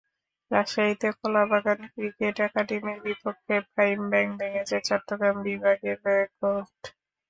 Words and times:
রাজশাহীতে 0.51 1.07
কলাবাগান 1.19 1.79
ক্রিকেট 1.93 2.35
একাডেমির 2.47 2.99
বিপক্ষে 3.05 3.55
প্রাইম 3.71 3.99
ব্যাংক 4.11 4.29
ভেঙেছে 4.39 4.77
চট্টগ্রাম 4.87 5.37
বিভাগের 5.47 5.97
রেকর্ড। 6.07 6.79